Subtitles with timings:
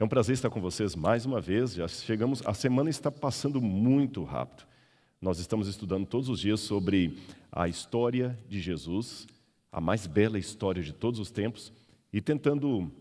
[0.00, 1.74] É um prazer estar com vocês mais uma vez.
[1.74, 4.64] Já chegamos, a semana está passando muito rápido.
[5.20, 7.18] Nós estamos estudando todos os dias sobre
[7.50, 9.26] a história de Jesus,
[9.72, 11.72] a mais bela história de todos os tempos,
[12.12, 12.92] e tentando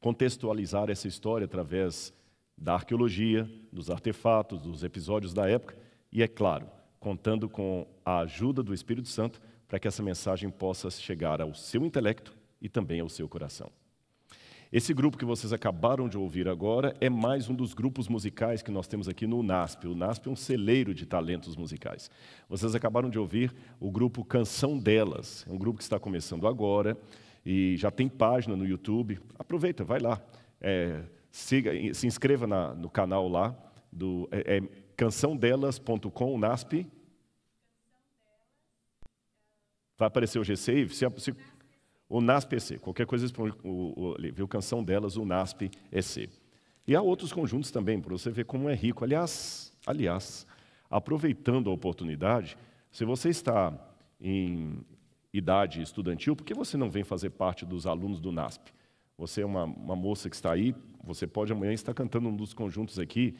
[0.00, 2.12] contextualizar essa história através
[2.58, 5.74] da arqueologia, dos artefatos, dos episódios da época,
[6.12, 6.66] e é claro,
[7.00, 11.86] contando com a ajuda do Espírito Santo para que essa mensagem possa chegar ao seu
[11.86, 13.72] intelecto e também ao seu coração.
[14.74, 18.72] Esse grupo que vocês acabaram de ouvir agora é mais um dos grupos musicais que
[18.72, 19.86] nós temos aqui no UNASP.
[19.86, 22.10] O UNASP é um celeiro de talentos musicais.
[22.48, 26.98] Vocês acabaram de ouvir o grupo Canção Delas, é um grupo que está começando agora
[27.46, 29.20] e já tem página no YouTube.
[29.38, 30.20] Aproveita, vai lá,
[30.60, 33.56] é, siga, se inscreva na, no canal lá,
[33.92, 34.60] do, é, é
[34.96, 36.84] cançãodelas.com, UNASP.
[39.96, 40.88] Vai aparecer o G-Save.
[40.88, 41.32] Se, se,
[42.08, 42.78] o NASP-EC.
[42.78, 43.26] Qualquer coisa,
[43.62, 46.28] o, o, viu canção delas, o NASP-EC.
[46.86, 49.04] E há outros conjuntos também, para você ver como é rico.
[49.04, 50.46] Aliás, aliás,
[50.90, 52.56] aproveitando a oportunidade,
[52.90, 53.72] se você está
[54.20, 54.84] em
[55.32, 58.72] idade estudantil, por que você não vem fazer parte dos alunos do NASP?
[59.16, 62.52] Você é uma, uma moça que está aí, você pode amanhã estar cantando um dos
[62.52, 63.34] conjuntos aqui,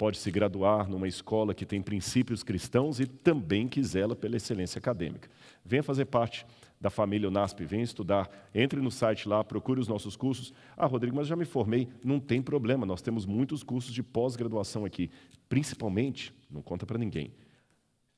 [0.00, 4.78] pode se graduar numa escola que tem princípios cristãos e também que zela pela excelência
[4.78, 5.28] acadêmica.
[5.62, 6.46] Venha fazer parte
[6.80, 10.54] da família UNASP, venha estudar, entre no site lá, procure os nossos cursos.
[10.74, 11.86] Ah, Rodrigo, mas já me formei.
[12.02, 15.10] Não tem problema, nós temos muitos cursos de pós-graduação aqui,
[15.50, 17.34] principalmente, não conta para ninguém,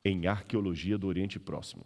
[0.04, 1.84] em Arqueologia do Oriente Próximo.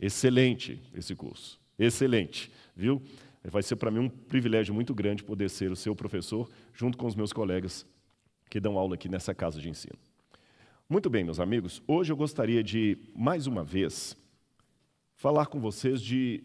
[0.00, 3.00] Excelente esse curso, excelente, viu?
[3.44, 7.06] Vai ser para mim um privilégio muito grande poder ser o seu professor, junto com
[7.06, 7.86] os meus colegas
[8.48, 9.98] que dão aula aqui nessa casa de ensino.
[10.88, 14.16] Muito bem, meus amigos, hoje eu gostaria de, mais uma vez,
[15.14, 16.44] falar com vocês de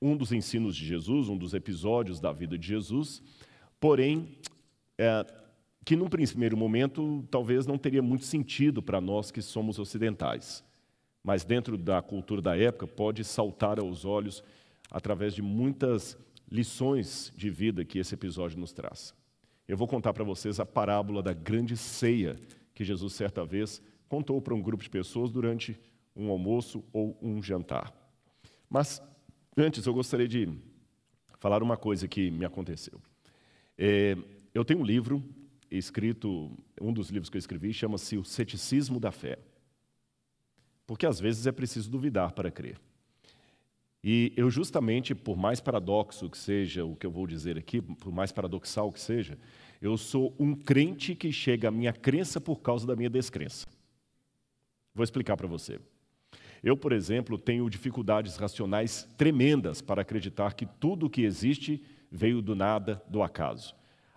[0.00, 3.22] um dos ensinos de Jesus, um dos episódios da vida de Jesus,
[3.80, 4.36] porém,
[4.98, 5.26] é,
[5.84, 10.64] que num primeiro momento talvez não teria muito sentido para nós que somos ocidentais,
[11.24, 14.44] mas dentro da cultura da época pode saltar aos olhos
[14.90, 16.16] através de muitas
[16.50, 19.14] lições de vida que esse episódio nos traz.
[19.72, 22.38] Eu vou contar para vocês a parábola da grande ceia
[22.74, 25.80] que Jesus certa vez contou para um grupo de pessoas durante
[26.14, 27.90] um almoço ou um jantar.
[28.68, 29.00] Mas
[29.56, 30.46] antes eu gostaria de
[31.38, 33.00] falar uma coisa que me aconteceu.
[33.78, 34.14] É,
[34.52, 35.24] eu tenho um livro
[35.70, 39.38] escrito, um dos livros que eu escrevi chama-se O Ceticismo da Fé.
[40.86, 42.78] Porque às vezes é preciso duvidar para crer.
[44.04, 48.12] E eu justamente, por mais paradoxo que seja o que eu vou dizer aqui, por
[48.12, 49.38] mais paradoxal que seja,
[49.82, 53.66] eu sou um crente que chega à minha crença por causa da minha descrença.
[54.94, 55.80] Vou explicar para você.
[56.62, 62.40] Eu, por exemplo, tenho dificuldades racionais tremendas para acreditar que tudo o que existe veio
[62.40, 63.74] do nada, do acaso.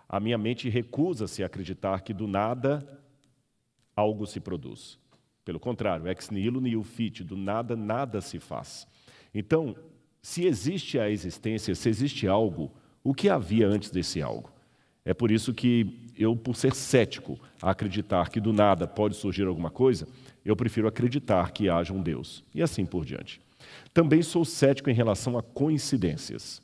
[0.08, 2.86] A minha mente recusa-se a acreditar que do nada
[3.96, 5.00] algo se produz.
[5.44, 8.86] Pelo contrário, ex nihilo nihil fit, do nada nada se faz.
[9.34, 9.74] Então,
[10.22, 12.72] se existe a existência, se existe algo,
[13.02, 14.55] o que havia antes desse algo?
[15.06, 19.46] É por isso que eu, por ser cético a acreditar que do nada pode surgir
[19.46, 20.08] alguma coisa,
[20.44, 22.42] eu prefiro acreditar que haja um Deus.
[22.52, 23.40] E assim por diante.
[23.94, 26.60] Também sou cético em relação a coincidências.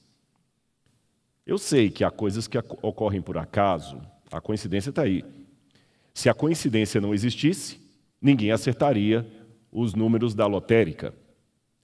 [1.47, 5.25] Eu sei que há coisas que ocorrem por acaso, a coincidência está aí.
[6.13, 7.81] Se a coincidência não existisse,
[8.21, 9.25] ninguém acertaria
[9.71, 11.15] os números da lotérica.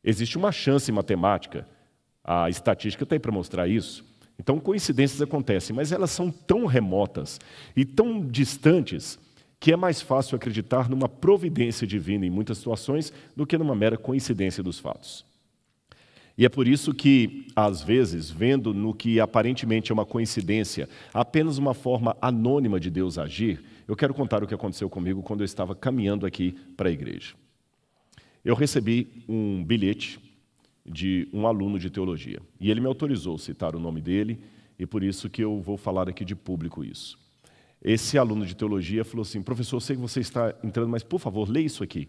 [0.03, 1.69] Existe uma chance matemática,
[2.25, 4.05] a estatística aí para mostrar isso.
[4.39, 7.41] Então, coincidências acontecem, mas elas são tão remotas
[7.77, 9.19] e tão distantes
[9.61, 13.97] que é mais fácil acreditar numa providência divina em muitas situações do que numa mera
[13.97, 15.27] coincidência dos fatos.
[16.37, 21.59] E é por isso que, às vezes, vendo no que aparentemente é uma coincidência, apenas
[21.59, 25.45] uma forma anônima de Deus agir, eu quero contar o que aconteceu comigo quando eu
[25.45, 27.35] estava caminhando aqui para a igreja.
[28.45, 30.21] Eu recebi um bilhete
[30.91, 34.41] de um aluno de teologia, e ele me autorizou a citar o nome dele,
[34.79, 37.19] e por isso que eu vou falar aqui de público isso.
[37.83, 41.49] Esse aluno de teologia falou assim: professor, sei que você está entrando, mas por favor,
[41.49, 42.09] leia isso aqui.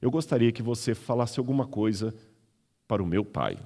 [0.00, 2.14] Eu gostaria que você falasse alguma coisa
[2.86, 3.58] para o meu pai.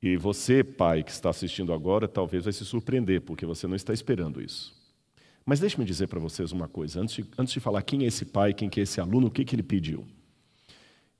[0.00, 3.92] E você, pai, que está assistindo agora, talvez vai se surpreender, porque você não está
[3.92, 4.74] esperando isso.
[5.44, 8.24] Mas deixe-me dizer para vocês uma coisa, antes de, antes de falar quem é esse
[8.24, 10.06] pai, quem é esse aluno, o que, que ele pediu.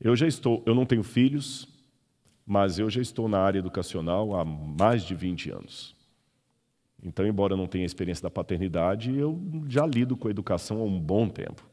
[0.05, 1.69] Eu já estou, eu não tenho filhos,
[2.45, 5.95] mas eu já estou na área educacional há mais de 20 anos.
[7.01, 10.83] Então, embora eu não tenha experiência da paternidade, eu já lido com a educação há
[10.83, 11.65] um bom tempo.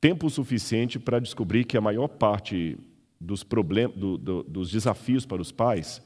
[0.00, 2.76] Tempo suficiente para descobrir que a maior parte
[3.20, 6.02] dos, problemas, do, do, dos desafios para os pais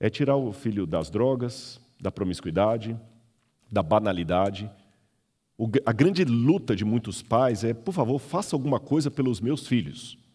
[0.00, 2.98] é tirar o filho das drogas, da promiscuidade,
[3.70, 4.68] da banalidade.
[5.84, 10.25] a grande luta de muitos pais é, por favor, faça alguma coisa pelos meus filhos.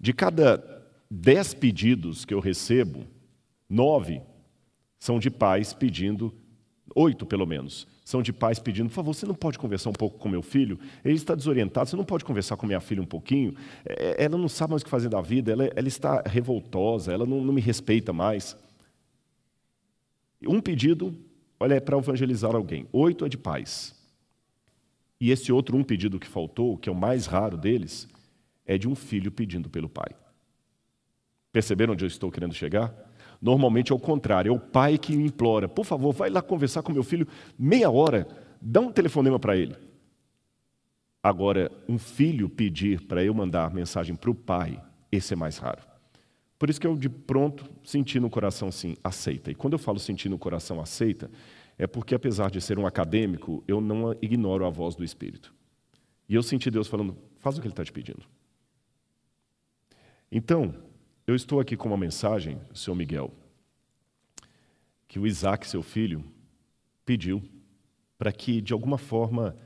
[0.00, 0.62] De cada
[1.10, 3.04] dez pedidos que eu recebo,
[3.68, 4.20] nove
[4.98, 6.34] são de pais pedindo,
[6.94, 10.18] oito pelo menos, são de pais pedindo, por favor, você não pode conversar um pouco
[10.18, 10.78] com meu filho?
[11.04, 13.54] Ele está desorientado, você não pode conversar com minha filha um pouquinho?
[13.84, 17.12] É, é, ela não sabe mais o que fazer da vida, ela, ela está revoltosa,
[17.12, 18.56] ela não, não me respeita mais.
[20.46, 21.14] Um pedido,
[21.60, 22.86] olha, é para evangelizar alguém.
[22.92, 23.94] Oito é de pais.
[25.20, 28.08] E esse outro um pedido que faltou, que é o mais raro deles,
[28.68, 30.10] é de um filho pedindo pelo pai.
[31.50, 32.94] Perceberam onde eu estou querendo chegar?
[33.40, 36.92] Normalmente é o contrário, é o pai que implora: por favor, vai lá conversar com
[36.92, 37.26] meu filho
[37.58, 38.28] meia hora,
[38.60, 39.74] dá um telefonema para ele.
[41.22, 44.80] Agora, um filho pedir para eu mandar mensagem para o pai,
[45.10, 45.82] esse é mais raro.
[46.58, 49.50] Por isso que eu, de pronto, senti no coração sim, aceita.
[49.50, 51.30] E quando eu falo sentir no coração aceita,
[51.78, 55.54] é porque, apesar de ser um acadêmico, eu não ignoro a voz do Espírito.
[56.28, 58.22] E eu senti Deus falando: faz o que Ele está te pedindo.
[60.30, 60.74] Então,
[61.26, 63.32] eu estou aqui com uma mensagem, seu Miguel,
[65.06, 66.24] que o Isaac, seu filho,
[67.04, 67.42] pediu
[68.18, 69.56] para que, de alguma forma,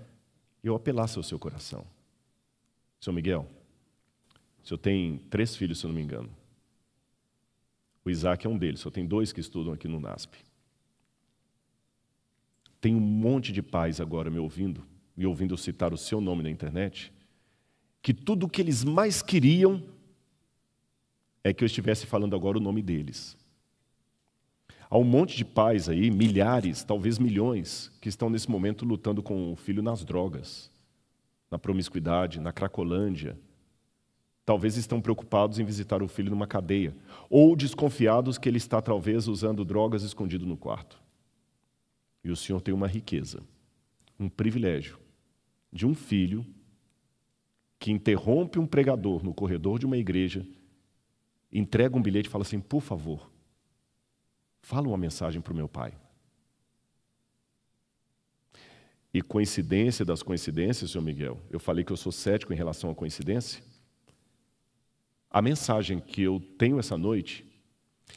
[0.62, 1.84] eu apelasse ao seu coração.
[3.00, 3.48] Seu Miguel,
[4.62, 6.30] o senhor tem três filhos, se eu não me engano.
[8.04, 10.38] O Isaac é um deles, só tem dois que estudam aqui no NASP.
[12.80, 14.84] Tem um monte de pais agora me ouvindo,
[15.16, 17.12] me ouvindo citar o seu nome na internet,
[18.00, 19.82] que tudo o que eles mais queriam
[21.44, 23.36] é que eu estivesse falando agora o nome deles.
[24.88, 29.52] Há um monte de pais aí, milhares, talvez milhões, que estão nesse momento lutando com
[29.52, 30.70] o filho nas drogas,
[31.50, 33.38] na promiscuidade, na cracolândia.
[34.44, 36.94] Talvez estão preocupados em visitar o filho numa cadeia,
[37.30, 41.00] ou desconfiados que ele está talvez usando drogas escondido no quarto.
[42.22, 43.42] E o Senhor tem uma riqueza,
[44.20, 44.98] um privilégio
[45.72, 46.44] de um filho
[47.78, 50.46] que interrompe um pregador no corredor de uma igreja
[51.52, 53.30] entrega um bilhete e fala assim: por favor,
[54.62, 55.94] fala uma mensagem para o meu pai.
[59.14, 62.94] E coincidência das coincidências, senhor Miguel, eu falei que eu sou cético em relação à
[62.94, 63.62] coincidência.
[65.30, 67.44] A mensagem que eu tenho essa noite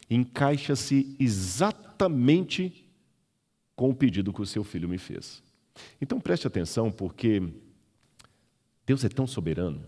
[0.09, 2.89] encaixa-se exatamente
[3.75, 5.43] com o pedido que o seu filho me fez.
[5.99, 7.41] Então preste atenção, porque
[8.85, 9.85] Deus é tão soberano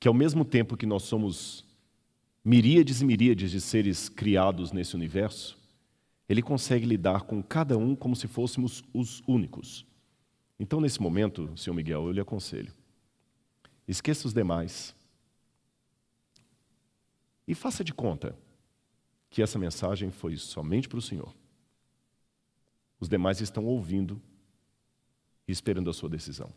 [0.00, 1.62] que ao mesmo tempo que nós somos
[2.42, 5.58] miríades e miríades de seres criados nesse universo,
[6.26, 9.84] ele consegue lidar com cada um como se fôssemos os únicos.
[10.58, 12.72] Então, nesse momento, senhor Miguel, eu lhe aconselho:
[13.86, 14.94] esqueça os demais
[17.46, 18.34] e faça de conta
[19.28, 21.34] que essa mensagem foi somente para o Senhor.
[22.98, 24.20] Os demais estão ouvindo
[25.46, 26.50] e esperando a sua decisão.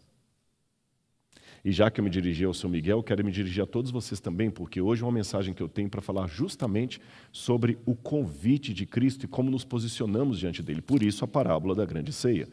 [1.65, 4.19] E já que eu me dirigi ao seu Miguel, quero me dirigir a todos vocês
[4.19, 7.00] também, porque hoje é uma mensagem que eu tenho para falar justamente
[7.31, 10.81] sobre o convite de Cristo e como nos posicionamos diante dele.
[10.81, 12.50] Por isso, a parábola da grande ceia.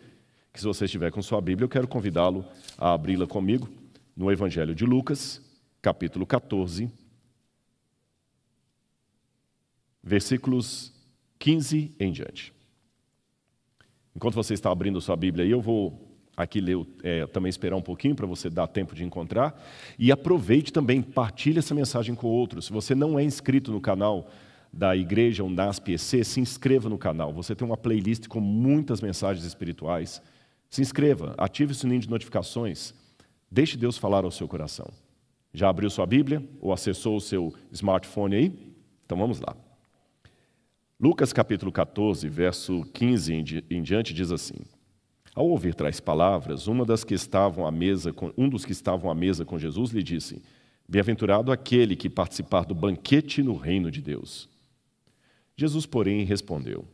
[0.52, 2.44] Que se você estiver com sua Bíblia, eu quero convidá-lo
[2.78, 3.68] a abri-la comigo
[4.16, 5.42] no Evangelho de Lucas,
[5.82, 6.90] capítulo 14,
[10.02, 10.92] versículos
[11.38, 12.52] 15 em diante.
[14.14, 16.09] Enquanto você está abrindo sua Bíblia eu vou
[16.42, 19.60] aqui ler, é, também esperar um pouquinho para você dar tempo de encontrar.
[19.98, 22.66] E aproveite também, partilhe essa mensagem com outros.
[22.66, 24.28] Se você não é inscrito no canal
[24.72, 27.32] da igreja Unasp EC, se inscreva no canal.
[27.32, 30.22] Você tem uma playlist com muitas mensagens espirituais.
[30.68, 32.94] Se inscreva, ative o sininho de notificações.
[33.50, 34.88] Deixe Deus falar ao seu coração.
[35.52, 38.74] Já abriu sua Bíblia ou acessou o seu smartphone aí?
[39.04, 39.56] Então vamos lá.
[41.00, 44.58] Lucas capítulo 14, verso 15 em diante diz assim:
[45.34, 49.14] ao ouvir tais palavras, uma das que estavam à mesa um dos que estavam à
[49.14, 50.42] mesa com Jesus lhe disse:
[50.88, 54.48] Bem-aventurado aquele que participar do banquete no reino de Deus.
[55.56, 56.84] Jesus, porém, respondeu: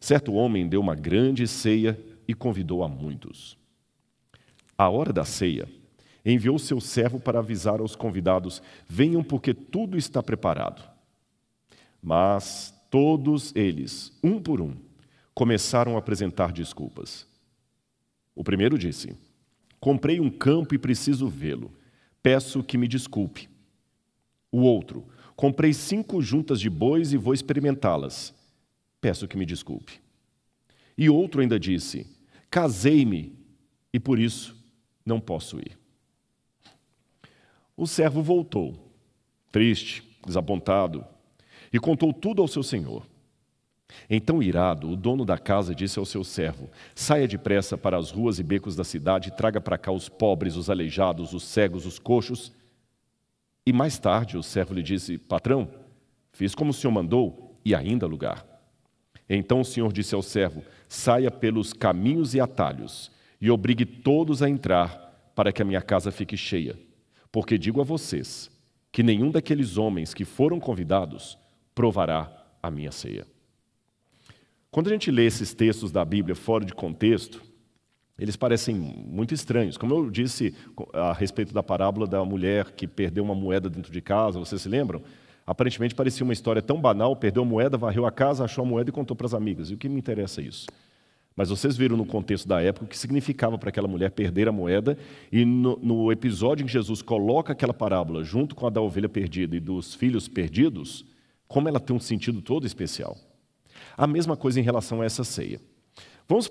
[0.00, 3.56] Certo homem deu uma grande ceia e convidou a muitos.
[4.78, 5.68] À hora da ceia,
[6.24, 10.82] enviou seu servo para avisar aos convidados: Venham, porque tudo está preparado.
[12.02, 14.74] Mas todos eles, um por um,
[15.34, 17.30] começaram a apresentar desculpas.
[18.34, 19.14] O primeiro disse:
[19.80, 21.72] Comprei um campo e preciso vê-lo.
[22.22, 23.48] Peço que me desculpe.
[24.50, 28.34] O outro: Comprei cinco juntas de bois e vou experimentá-las.
[29.00, 30.00] Peço que me desculpe.
[30.96, 32.06] E outro ainda disse:
[32.50, 33.36] Casei-me
[33.92, 34.56] e por isso
[35.04, 35.78] não posso ir.
[37.76, 38.92] O servo voltou,
[39.50, 41.04] triste, desapontado,
[41.72, 43.04] e contou tudo ao seu senhor.
[44.08, 48.38] Então, irado, o dono da casa disse ao seu servo: Saia depressa para as ruas
[48.38, 51.98] e becos da cidade e traga para cá os pobres, os aleijados, os cegos, os
[51.98, 52.52] coxos.
[53.66, 55.68] E mais tarde o servo lhe disse: Patrão,
[56.32, 58.46] fiz como o senhor mandou e ainda lugar.
[59.28, 64.48] Então o senhor disse ao servo: Saia pelos caminhos e atalhos e obrigue todos a
[64.48, 66.78] entrar para que a minha casa fique cheia.
[67.30, 68.50] Porque digo a vocês
[68.92, 71.38] que nenhum daqueles homens que foram convidados
[71.74, 72.30] provará
[72.62, 73.26] a minha ceia.
[74.72, 77.42] Quando a gente lê esses textos da Bíblia fora de contexto,
[78.18, 79.76] eles parecem muito estranhos.
[79.76, 80.54] Como eu disse
[80.94, 84.70] a respeito da parábola da mulher que perdeu uma moeda dentro de casa, vocês se
[84.70, 85.02] lembram?
[85.46, 88.88] Aparentemente parecia uma história tão banal, perdeu a moeda, varreu a casa, achou a moeda
[88.88, 89.70] e contou para as amigas.
[89.70, 90.66] E o que me interessa é isso?
[91.36, 94.52] Mas vocês viram no contexto da época o que significava para aquela mulher perder a
[94.52, 94.96] moeda,
[95.30, 99.08] e no, no, episódio em que Jesus coloca aquela parábola junto com a da ovelha
[99.08, 101.04] perdida e dos filhos perdidos,
[101.46, 103.18] como ela tem um sentido todo especial.
[103.96, 105.60] A mesma coisa em relação a essa ceia.
[106.28, 106.50] Vamos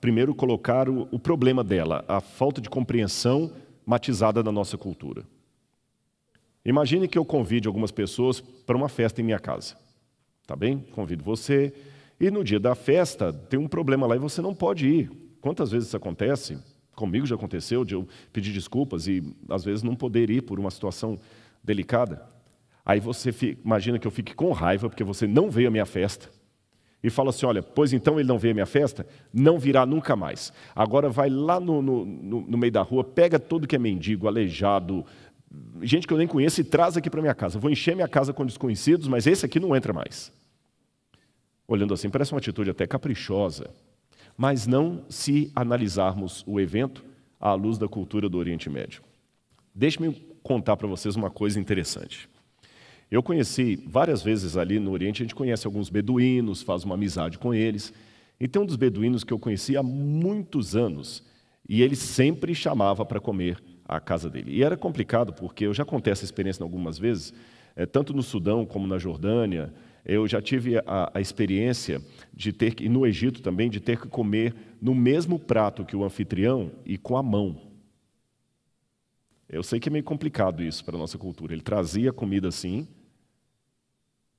[0.00, 3.52] primeiro colocar o, problema dela, a falta de compreensão
[3.84, 5.24] matizada na nossa cultura.
[6.64, 9.76] Imagine que eu convide algumas pessoas para uma festa em minha casa.
[10.46, 10.78] Tá bem?
[10.92, 11.74] Convido você.
[12.20, 15.10] E no dia da festa tem um problema lá e você não pode ir.
[15.40, 16.58] Quantas vezes isso acontece?
[16.94, 20.70] Comigo já aconteceu de eu pedir desculpas e às vezes não poder ir por uma
[20.70, 21.18] situação
[21.62, 22.24] delicada.
[22.84, 25.86] Aí você fica, imagina que eu fique com raiva porque você não veio à minha
[25.86, 26.37] festa
[27.02, 30.16] e fala assim: olha, pois então ele não veio à minha festa, não virá nunca
[30.16, 30.52] mais.
[30.74, 35.04] Agora vai lá no, no, no, meio da rua, pega todo que é mendigo, aleijado,
[35.82, 37.58] gente que eu nem conheço e traz aqui para minha casa.
[37.58, 40.32] vou encher minha casa com desconhecidos, mas esse aqui não entra mais.
[41.66, 43.70] Olhando assim, parece uma atitude até caprichosa,
[44.36, 47.04] mas não se analisarmos o evento
[47.38, 49.02] à luz da cultura do Oriente Médio.
[49.74, 50.12] Deixe-me
[50.42, 52.28] contar para vocês uma coisa interessante.
[53.10, 57.38] Eu conheci várias vezes ali no Oriente, a gente conhece alguns beduínos, faz uma amizade
[57.38, 57.92] com eles.
[58.38, 61.24] E tem um dos beduínos que eu conheci há muitos anos,
[61.68, 64.52] e ele sempre chamava para comer à casa dele.
[64.52, 67.32] E era complicado, porque eu já contei essa experiência algumas vezes,
[67.74, 69.72] é, tanto no Sudão como na Jordânia,
[70.04, 72.00] eu já tive a, a, experiência
[72.32, 76.04] de ter e no Egito também, de ter que comer no mesmo prato que o
[76.04, 77.60] anfitrião e com a mão.
[79.48, 81.52] Eu sei que é meio complicado isso para a nossa cultura.
[81.52, 82.86] Ele trazia comida assim,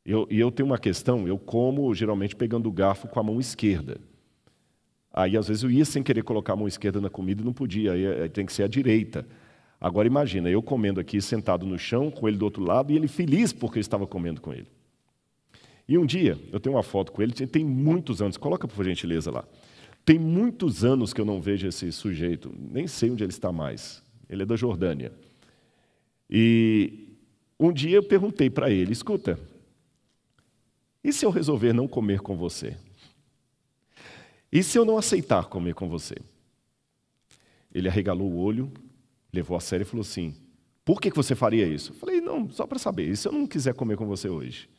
[0.05, 3.97] e eu tenho uma questão, eu como geralmente pegando o garfo com a mão esquerda.
[5.13, 7.53] Aí às vezes eu ia sem querer colocar a mão esquerda na comida e não
[7.53, 9.27] podia, aí, aí tem que ser a direita.
[9.79, 13.07] Agora imagina, eu comendo aqui sentado no chão, com ele do outro lado, e ele
[13.07, 14.67] feliz porque eu estava comendo com ele.
[15.87, 19.31] E um dia, eu tenho uma foto com ele, tem muitos anos, coloca por gentileza
[19.31, 19.43] lá.
[20.05, 24.03] Tem muitos anos que eu não vejo esse sujeito, nem sei onde ele está mais.
[24.29, 25.11] Ele é da Jordânia.
[26.29, 27.15] E
[27.59, 29.39] um dia eu perguntei para ele: escuta,
[31.09, 32.77] e se eu resolver não comer com você?
[34.51, 36.15] E se eu não aceitar comer com você?
[37.73, 38.71] Ele arregalou o olho,
[39.31, 40.35] levou a sério e falou assim:
[40.83, 41.91] Por que você faria isso?
[41.91, 43.09] Eu falei: Não, só para saber.
[43.09, 44.69] E se eu não quiser comer com você hoje?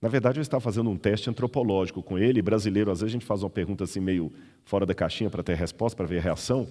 [0.00, 2.42] Na verdade, eu estava fazendo um teste antropológico com ele.
[2.42, 4.30] Brasileiro, às vezes a gente faz uma pergunta assim meio
[4.62, 6.68] fora da caixinha para ter resposta, para ver a reação.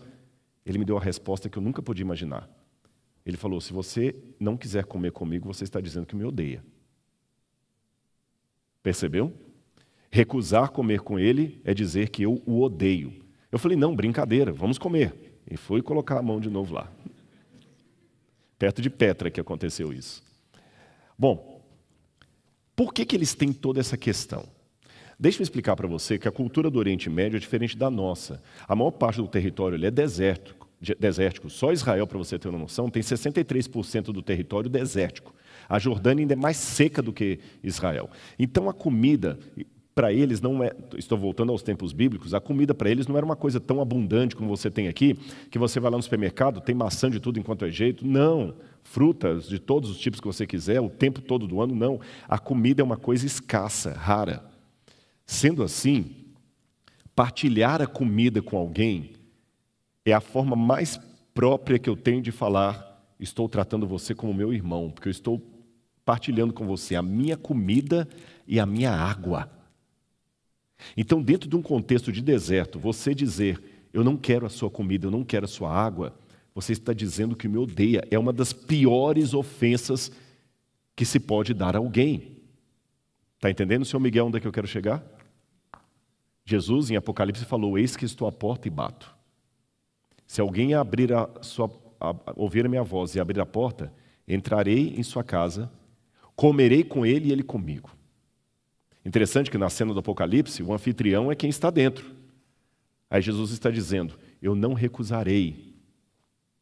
[0.63, 2.47] Ele me deu a resposta que eu nunca podia imaginar.
[3.25, 6.63] Ele falou: Se você não quiser comer comigo, você está dizendo que me odeia.
[8.83, 9.33] Percebeu?
[10.11, 13.13] Recusar comer com ele é dizer que eu o odeio.
[13.51, 15.39] Eu falei, não, brincadeira, vamos comer.
[15.49, 16.91] E fui colocar a mão de novo lá.
[18.59, 20.21] Perto de Petra que aconteceu isso.
[21.17, 21.61] Bom,
[22.75, 24.45] por que, que eles têm toda essa questão?
[25.19, 28.41] Deixa eu explicar para você que a cultura do Oriente Médio é diferente da nossa.
[28.67, 30.67] A maior parte do território é desértico,
[30.99, 31.49] desértico.
[31.49, 35.33] Só Israel, para você ter uma noção, tem 63% do território desértico.
[35.67, 38.09] A Jordânia ainda é mais seca do que Israel.
[38.37, 39.37] Então a comida
[39.95, 43.25] para eles não é, estou voltando aos tempos bíblicos, a comida para eles não era
[43.25, 45.13] uma coisa tão abundante como você tem aqui,
[45.51, 48.05] que você vai lá no supermercado, tem maçã de tudo enquanto é jeito.
[48.05, 51.99] Não, frutas de todos os tipos que você quiser, o tempo todo do ano, não.
[52.27, 54.43] A comida é uma coisa escassa, rara.
[55.25, 56.11] Sendo assim,
[57.15, 59.11] partilhar a comida com alguém
[60.05, 60.99] é a forma mais
[61.33, 65.41] própria que eu tenho de falar, estou tratando você como meu irmão, porque eu estou
[66.05, 68.07] partilhando com você a minha comida
[68.47, 69.49] e a minha água.
[70.97, 73.61] Então, dentro de um contexto de deserto, você dizer,
[73.93, 76.13] eu não quero a sua comida, eu não quero a sua água,
[76.53, 78.05] você está dizendo que me odeia.
[78.11, 80.11] É uma das piores ofensas
[80.95, 82.41] que se pode dar a alguém.
[83.35, 85.03] Está entendendo, senhor Miguel, onde é que eu quero chegar?
[86.45, 89.13] Jesus, em Apocalipse, falou: Eis que estou à porta e bato.
[90.27, 93.91] Se alguém abrir a sua, a, ouvir a minha voz e abrir a porta,
[94.27, 95.71] entrarei em sua casa
[96.35, 97.89] Comerei com ele e ele comigo.
[99.05, 102.11] Interessante que na cena do Apocalipse, o anfitrião é quem está dentro.
[103.09, 105.75] Aí Jesus está dizendo: Eu não recusarei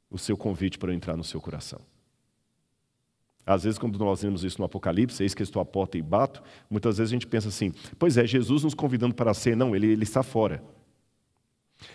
[0.10, 1.80] o seu convite para eu entrar no seu coração.
[3.46, 6.44] Às vezes, quando nós vemos isso no Apocalipse, eis que estou à porta e bato,
[6.70, 9.56] muitas vezes a gente pensa assim: pois é, Jesus nos convidando para ser.
[9.56, 10.64] Não, ele, ele está fora.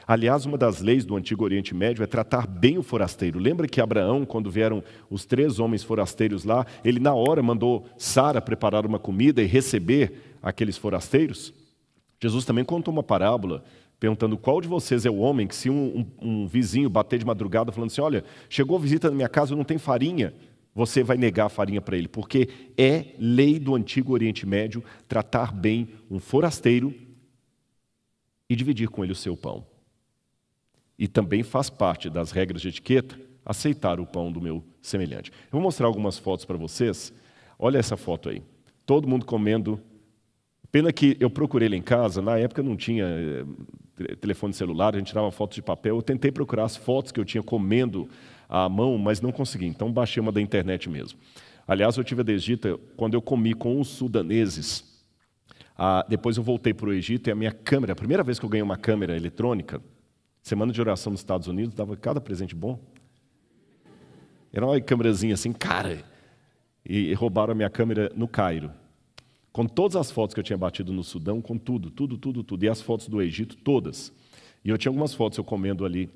[0.06, 3.38] Aliás, uma das leis do Antigo Oriente Médio é tratar bem o forasteiro.
[3.38, 8.40] Lembra que Abraão, quando vieram os três homens forasteiros lá, ele na hora mandou Sara
[8.40, 11.52] preparar uma comida e receber aqueles forasteiros?
[12.20, 13.64] Jesus também contou uma parábola
[13.98, 17.24] perguntando qual de vocês é o homem que se um, um, um vizinho bater de
[17.24, 20.34] madrugada falando assim, olha, chegou visita na minha casa, não tem farinha,
[20.74, 25.50] você vai negar a farinha para ele, porque é lei do Antigo Oriente Médio tratar
[25.50, 26.94] bem um forasteiro
[28.48, 29.66] e dividir com ele o seu pão.
[30.98, 35.30] E também faz parte das regras de etiqueta aceitar o pão do meu semelhante.
[35.30, 37.12] Eu vou mostrar algumas fotos para vocês.
[37.56, 38.42] Olha essa foto aí.
[38.84, 39.80] Todo mundo comendo.
[40.72, 44.98] Pena que eu procurei lá em casa, na época não tinha eh, telefone celular, a
[44.98, 45.96] gente tirava fotos de papel.
[45.96, 48.08] Eu tentei procurar as fotos que eu tinha comendo
[48.48, 49.66] à mão, mas não consegui.
[49.66, 51.18] Então baixei uma da internet mesmo.
[51.68, 54.84] Aliás, eu tive a desdita quando eu comi com os sudaneses.
[55.78, 58.44] Ah, depois eu voltei para o Egito e a minha câmera, a primeira vez que
[58.44, 59.80] eu ganhei uma câmera eletrônica,
[60.46, 62.78] Semana de oração nos Estados Unidos, dava cada presente bom.
[64.52, 66.04] Era uma câmerazinha assim, cara.
[66.88, 68.70] E roubaram a minha câmera no Cairo.
[69.50, 72.64] Com todas as fotos que eu tinha batido no Sudão, com tudo, tudo, tudo, tudo.
[72.64, 74.12] E as fotos do Egito, todas.
[74.64, 76.08] E eu tinha algumas fotos eu comendo ali,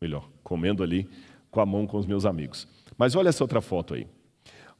[0.00, 1.08] melhor, comendo ali
[1.48, 2.66] com a mão com os meus amigos.
[2.98, 4.08] Mas olha essa outra foto aí.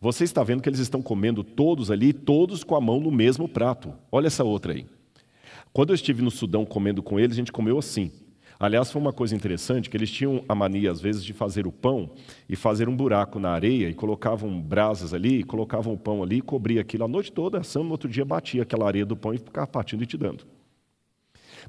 [0.00, 3.49] Você está vendo que eles estão comendo todos ali, todos com a mão no mesmo
[3.49, 3.94] prato.
[4.11, 4.85] Olha essa outra aí.
[5.73, 8.11] Quando eu estive no Sudão comendo com eles, a gente comeu assim.
[8.62, 11.72] Aliás, foi uma coisa interessante que eles tinham a mania, às vezes, de fazer o
[11.72, 12.10] pão
[12.46, 16.82] e fazer um buraco na areia e colocavam brasas ali, colocavam o pão ali, cobria
[16.82, 19.66] aquilo a noite toda, assando, no outro dia batia aquela areia do pão e ficava
[19.66, 20.44] partindo e te dando.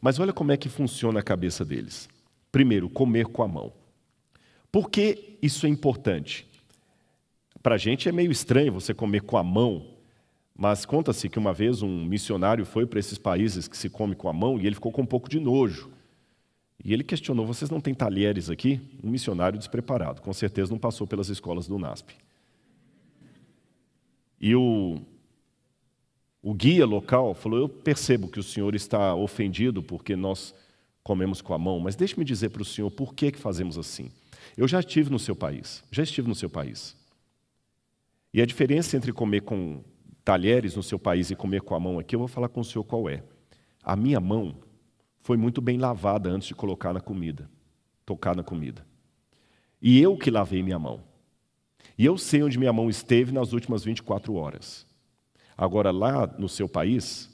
[0.01, 2.09] Mas olha como é que funciona a cabeça deles.
[2.51, 3.71] Primeiro, comer com a mão.
[4.69, 6.45] Por que isso é importante?
[7.63, 9.85] Para a gente é meio estranho você comer com a mão,
[10.53, 14.27] mas conta-se que uma vez um missionário foi para esses países que se come com
[14.27, 16.00] a mão e ele ficou com um pouco de nojo.
[16.83, 18.81] E ele questionou: vocês não têm talheres aqui?
[19.03, 22.15] Um missionário despreparado, com certeza não passou pelas escolas do NASP.
[24.39, 24.99] E o,
[26.41, 30.53] o guia local falou: Eu percebo que o senhor está ofendido porque nós
[31.03, 34.11] comemos com a mão, mas deixe-me dizer para o senhor por que, que fazemos assim.
[34.57, 36.95] Eu já estive no seu país, já estive no seu país.
[38.33, 39.83] E a diferença entre comer com
[40.23, 42.65] talheres no seu país e comer com a mão aqui, eu vou falar com o
[42.65, 43.23] senhor qual é.
[43.83, 44.55] A minha mão
[45.21, 47.49] foi muito bem lavada antes de colocar na comida,
[48.05, 48.85] tocar na comida.
[49.81, 51.03] E eu que lavei minha mão.
[51.97, 54.85] E eu sei onde minha mão esteve nas últimas 24 horas.
[55.57, 57.29] Agora, lá no seu país,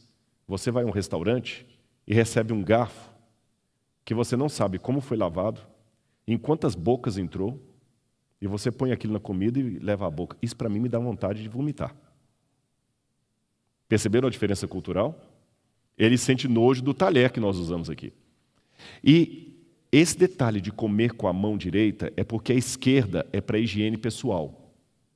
[0.47, 1.65] você vai a um restaurante
[2.05, 3.11] e recebe um garfo
[4.03, 5.61] que você não sabe como foi lavado,
[6.25, 7.61] em quantas bocas entrou,
[8.41, 10.37] e você põe aquilo na comida e leva à boca.
[10.41, 11.95] Isso para mim me dá vontade de vomitar.
[13.87, 15.19] Perceberam a diferença cultural?
[15.97, 18.13] Ele sente nojo do talher que nós usamos aqui.
[19.03, 19.55] E
[19.91, 23.97] esse detalhe de comer com a mão direita é porque a esquerda é para higiene
[23.97, 24.73] pessoal.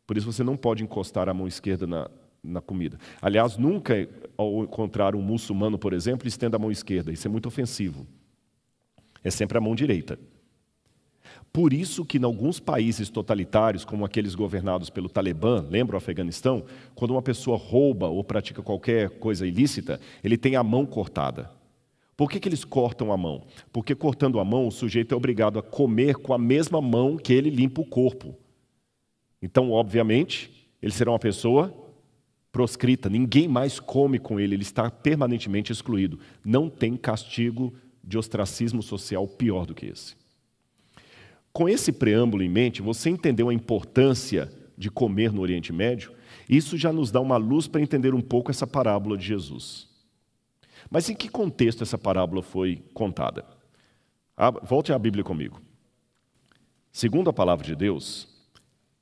[0.07, 2.09] Por isso você não pode encostar a mão esquerda na,
[2.43, 2.97] na comida.
[3.21, 7.11] Aliás, nunca, ao encontrar um muçulmano, por exemplo, estenda a mão esquerda.
[7.11, 8.07] Isso é muito ofensivo.
[9.23, 10.17] É sempre a mão direita.
[11.53, 16.63] Por isso que em alguns países totalitários, como aqueles governados pelo Talibã, lembra o Afeganistão?
[16.95, 21.51] Quando uma pessoa rouba ou pratica qualquer coisa ilícita, ele tem a mão cortada.
[22.15, 23.43] Por que, que eles cortam a mão?
[23.73, 27.33] Porque cortando a mão, o sujeito é obrigado a comer com a mesma mão que
[27.33, 28.37] ele limpa o corpo.
[29.41, 31.73] Então, obviamente, ele será uma pessoa
[32.51, 36.19] proscrita, ninguém mais come com ele, ele está permanentemente excluído.
[36.45, 40.20] Não tem castigo de ostracismo social pior do que esse.
[41.53, 46.13] Com esse preâmbulo em mente, você entendeu a importância de comer no Oriente Médio?
[46.49, 49.87] Isso já nos dá uma luz para entender um pouco essa parábola de Jesus.
[50.89, 53.45] Mas em que contexto essa parábola foi contada?
[54.63, 55.61] Volte à Bíblia comigo.
[56.91, 58.27] Segundo a palavra de Deus,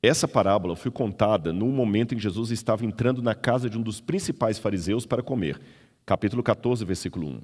[0.02, 3.82] essa parábola foi contada no momento em que Jesus estava entrando na casa de um
[3.82, 5.60] dos principais fariseus para comer.
[6.04, 7.40] Capítulo 14, versículo 1.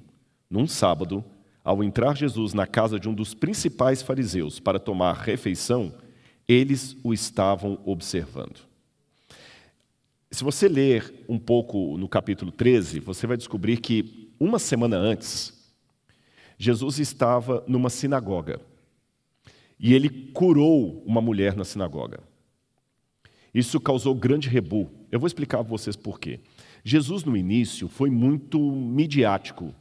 [0.49, 1.23] Num sábado,
[1.67, 5.93] ao entrar Jesus na casa de um dos principais fariseus para tomar refeição,
[6.47, 8.61] eles o estavam observando.
[10.31, 15.73] Se você ler um pouco no capítulo 13, você vai descobrir que uma semana antes,
[16.57, 18.61] Jesus estava numa sinagoga
[19.77, 22.21] e ele curou uma mulher na sinagoga.
[23.53, 24.89] Isso causou grande rebu.
[25.11, 26.39] Eu vou explicar a vocês por quê.
[26.81, 29.75] Jesus, no início, foi muito midiático,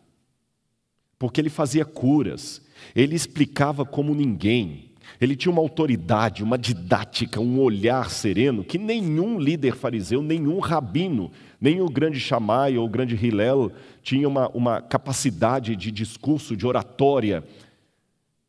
[1.19, 2.63] porque ele fazia curas,
[2.95, 9.39] ele explicava como ninguém, ele tinha uma autoridade, uma didática, um olhar sereno que nenhum
[9.39, 14.83] líder fariseu, nenhum rabino, nem o grande Shammai ou o grande Hillel tinha uma, uma
[14.83, 17.43] capacidade de discurso, de oratória,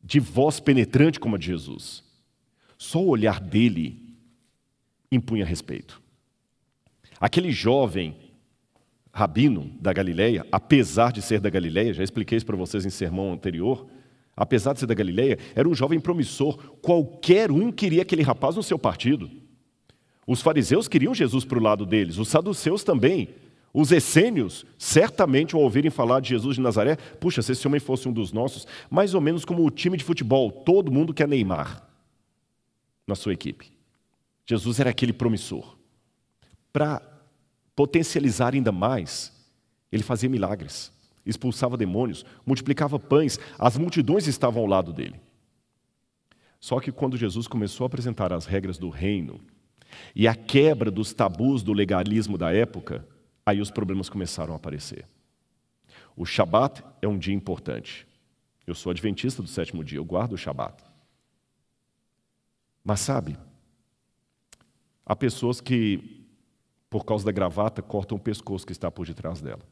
[0.02, 2.04] de voz penetrante como a de Jesus.
[2.76, 4.14] Só o olhar dele
[5.10, 6.00] impunha respeito.
[7.20, 8.14] Aquele jovem
[9.18, 13.32] rabino da Galileia, apesar de ser da Galileia, já expliquei isso para vocês em sermão
[13.32, 13.84] anterior,
[14.36, 16.56] apesar de ser da Galileia, era um jovem promissor.
[16.80, 19.28] Qualquer um queria aquele rapaz no seu partido.
[20.24, 23.28] Os fariseus queriam Jesus para o lado deles, os saduceus também.
[23.74, 28.08] Os essênios, certamente, ao ouvirem falar de Jesus de Nazaré, puxa, se esse homem fosse
[28.08, 31.86] um dos nossos, mais ou menos como o time de futebol, todo mundo quer Neymar
[33.06, 33.70] na sua equipe.
[34.46, 35.76] Jesus era aquele promissor.
[36.72, 37.17] Para
[37.78, 39.32] potencializar ainda mais,
[39.92, 40.92] ele fazia milagres
[41.28, 45.20] expulsava demônios, multiplicava pães, as multidões estavam ao lado dele.
[46.58, 49.40] Só que quando Jesus começou a apresentar as regras do reino
[50.14, 53.06] e a quebra dos tabus do legalismo da época,
[53.44, 55.06] aí os problemas começaram a aparecer.
[56.16, 58.06] O Shabat é um dia importante.
[58.66, 60.82] Eu sou adventista do sétimo dia, eu guardo o Shabat.
[62.82, 63.38] Mas sabe,
[65.04, 66.17] há pessoas que,
[66.90, 69.62] por causa da gravata, cortam o pescoço que está por detrás dela.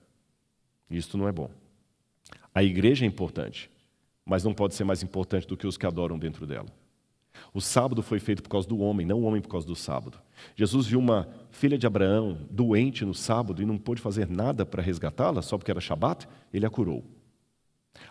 [0.90, 1.50] Isto não é bom.
[2.54, 3.70] A igreja é importante,
[4.24, 6.68] mas não pode ser mais importante do que os que adoram dentro dela.
[7.52, 10.18] O sábado foi feito por causa do homem, não o homem por causa do sábado.
[10.54, 14.82] Jesus viu uma filha de Abraão doente no sábado e não pôde fazer nada para
[14.82, 17.04] resgatá-la, só porque era Shabat, ele a curou.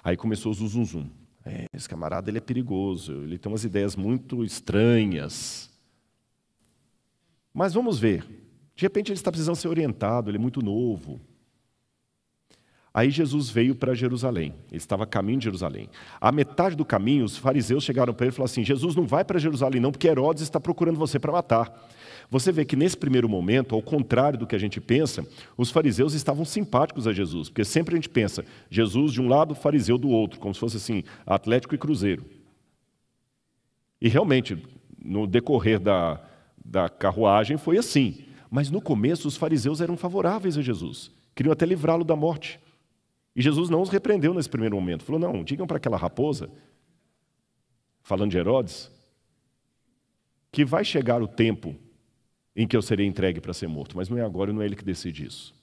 [0.03, 1.09] Aí começou o zum.
[1.43, 5.69] É, esse camarada ele é perigoso, ele tem umas ideias muito estranhas.
[7.53, 8.25] Mas vamos ver.
[8.75, 11.19] De repente ele está precisando ser orientado, ele é muito novo.
[12.93, 15.89] Aí Jesus veio para Jerusalém, ele estava a caminho de Jerusalém.
[16.19, 19.25] A metade do caminho, os fariseus chegaram para ele e falaram assim: Jesus não vai
[19.25, 21.89] para Jerusalém, não, porque Herodes está procurando você para matar.
[22.29, 26.13] Você vê que nesse primeiro momento, ao contrário do que a gente pensa, os fariseus
[26.13, 30.09] estavam simpáticos a Jesus, porque sempre a gente pensa Jesus de um lado, fariseu do
[30.09, 32.25] outro, como se fosse assim, Atlético e Cruzeiro.
[34.01, 34.57] E realmente,
[35.03, 36.21] no decorrer da,
[36.63, 38.23] da carruagem foi assim.
[38.55, 42.57] Mas no começo, os fariseus eram favoráveis a Jesus, queriam até livrá-lo da morte.
[43.35, 45.03] E Jesus não os repreendeu nesse primeiro momento.
[45.03, 46.49] Falou: não, digam para aquela raposa,
[48.01, 48.89] falando de Herodes,
[50.53, 51.75] que vai chegar o tempo
[52.55, 54.77] em que eu serei entregue para ser morto, mas não é agora, não é ele
[54.77, 55.53] que decide isso.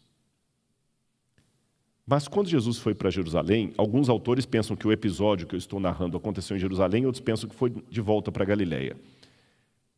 [2.06, 5.80] Mas quando Jesus foi para Jerusalém, alguns autores pensam que o episódio que eu estou
[5.80, 9.00] narrando aconteceu em Jerusalém, outros pensam que foi de volta para Galiléia.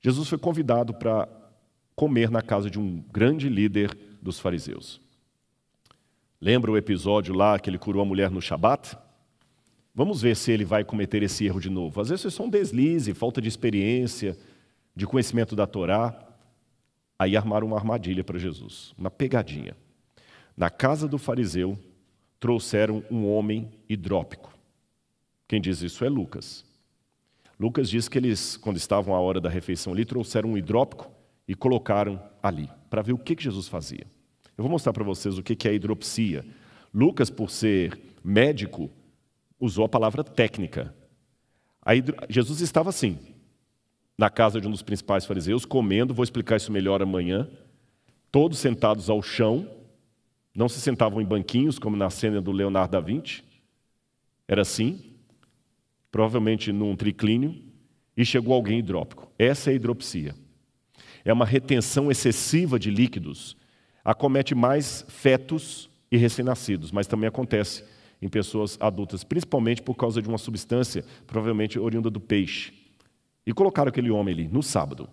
[0.00, 1.43] Jesus foi convidado para
[1.94, 5.00] comer na casa de um grande líder dos fariseus.
[6.40, 8.98] Lembra o episódio lá que ele curou a mulher no Shabat?
[9.94, 12.00] Vamos ver se ele vai cometer esse erro de novo.
[12.00, 14.36] Às vezes foi só um deslize, falta de experiência,
[14.94, 16.14] de conhecimento da Torá.
[17.18, 19.76] Aí armaram uma armadilha para Jesus, uma pegadinha.
[20.56, 21.78] Na casa do fariseu,
[22.40, 24.52] trouxeram um homem hidrópico.
[25.46, 26.64] Quem diz isso é Lucas.
[27.58, 31.13] Lucas diz que eles, quando estavam à hora da refeição ali, trouxeram um hidrópico
[31.46, 34.06] e colocaram ali, para ver o que Jesus fazia.
[34.56, 36.44] Eu vou mostrar para vocês o que é a hidropsia.
[36.92, 38.90] Lucas, por ser médico,
[39.58, 40.94] usou a palavra técnica.
[41.82, 42.16] A hidro...
[42.28, 43.18] Jesus estava assim,
[44.16, 47.48] na casa de um dos principais fariseus, comendo, vou explicar isso melhor amanhã,
[48.30, 49.68] todos sentados ao chão,
[50.54, 53.42] não se sentavam em banquinhos, como na cena do Leonardo da Vinci,
[54.46, 55.16] era assim,
[56.12, 57.60] provavelmente num triclínio,
[58.16, 59.28] e chegou alguém hidrópico.
[59.36, 60.34] Essa é a hidropsia.
[61.24, 63.56] É uma retenção excessiva de líquidos
[64.04, 67.84] acomete mais fetos e recém-nascidos, mas também acontece
[68.20, 72.72] em pessoas adultas, principalmente por causa de uma substância, provavelmente oriunda do peixe.
[73.46, 75.08] E colocaram aquele homem ali no sábado.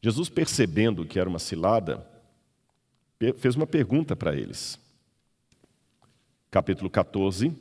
[0.00, 2.06] Jesus, percebendo que era uma cilada,
[3.38, 4.78] fez uma pergunta para eles.
[6.50, 7.52] Capítulo 14,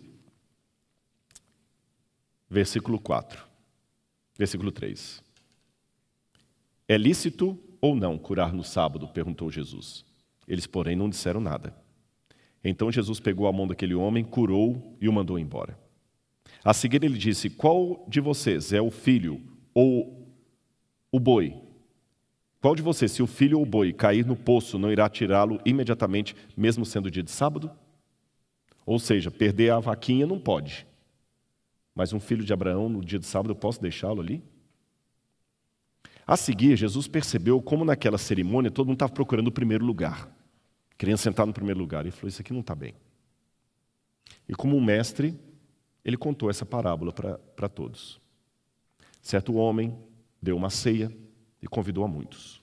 [2.50, 3.44] versículo 4.
[4.38, 5.24] Versículo 3.
[6.94, 9.08] É lícito ou não curar no sábado?
[9.08, 10.06] perguntou Jesus.
[10.48, 11.76] Eles, porém, não disseram nada.
[12.64, 15.76] Então Jesus pegou a mão daquele homem, curou e o mandou embora.
[16.64, 19.42] A seguir ele disse: Qual de vocês é o filho
[19.74, 20.32] ou
[21.12, 21.56] o boi?
[22.62, 25.60] Qual de vocês, se o filho ou o boi cair no poço, não irá tirá-lo
[25.66, 27.72] imediatamente, mesmo sendo dia de sábado?
[28.86, 30.86] Ou seja, perder a vaquinha não pode.
[31.96, 34.44] Mas um filho de Abraão, no dia de sábado, eu posso deixá-lo ali?
[36.26, 40.30] A seguir, Jesus percebeu como naquela cerimônia todo mundo estava procurando o primeiro lugar.
[40.98, 42.02] querendo sentar no primeiro lugar.
[42.02, 42.94] Ele falou: Isso aqui não está bem.
[44.48, 45.38] E como um mestre,
[46.04, 48.22] ele contou essa parábola para todos.
[49.22, 49.98] Certo homem
[50.42, 51.12] deu uma ceia
[51.62, 52.62] e convidou a muitos.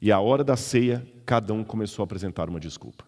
[0.00, 3.04] E à hora da ceia, cada um começou a apresentar uma desculpa.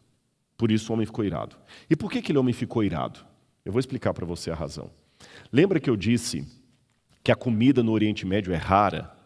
[0.56, 1.56] Por isso o homem ficou irado.
[1.88, 3.20] E por que aquele homem ficou irado?
[3.64, 4.90] Eu vou explicar para você a razão.
[5.52, 6.46] Lembra que eu disse
[7.22, 9.17] que a comida no Oriente Médio é rara?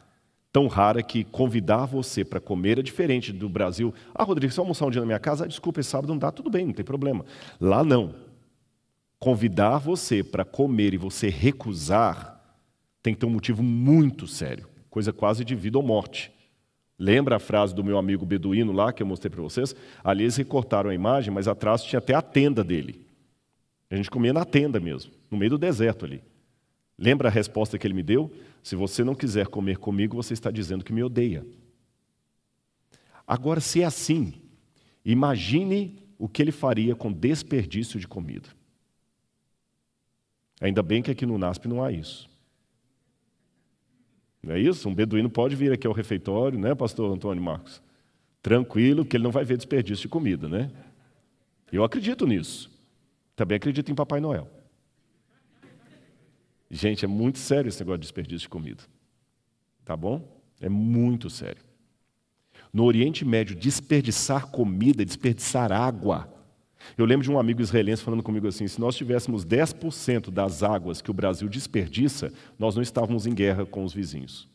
[0.53, 3.95] Tão rara que convidar você para comer é diferente do Brasil.
[4.15, 5.45] Ah, Rodrigo, você vai almoçar um dia na minha casa?
[5.45, 7.25] Ah, desculpa, esse sábado não dá, tudo bem, não tem problema.
[7.59, 8.15] Lá não.
[9.19, 12.39] Convidar você para comer e você recusar
[13.03, 16.31] tem que ter um motivo muito sério, coisa quase de vida ou morte.
[16.99, 19.75] Lembra a frase do meu amigo beduíno lá que eu mostrei para vocês?
[20.05, 23.05] Ali eles recortaram a imagem, mas atrás tinha até a tenda dele.
[23.91, 26.23] A gente comia na tenda mesmo, no meio do deserto ali.
[26.97, 28.31] Lembra a resposta que ele me deu?
[28.63, 31.45] Se você não quiser comer comigo, você está dizendo que me odeia.
[33.27, 34.35] Agora, se é assim,
[35.05, 38.49] imagine o que ele faria com desperdício de comida.
[40.61, 42.31] Ainda bem que aqui no NASP não há isso.
[44.41, 44.89] Não é isso?
[44.89, 47.83] Um beduíno pode vir aqui ao refeitório, né, pastor Antônio Marcos?
[48.41, 50.71] Tranquilo, que ele não vai ver desperdício de comida, né?
[51.73, 52.71] Eu acredito nisso.
[53.35, 54.49] Também acredito em Papai Noel.
[56.75, 58.83] Gente, é muito sério esse negócio de desperdício de comida.
[59.85, 60.27] Tá bom?
[60.59, 61.63] É muito sério.
[62.73, 66.33] No Oriente Médio, desperdiçar comida, desperdiçar água.
[66.97, 71.03] Eu lembro de um amigo israelense falando comigo assim: se nós tivéssemos 10% das águas
[71.03, 74.49] que o Brasil desperdiça, nós não estávamos em guerra com os vizinhos.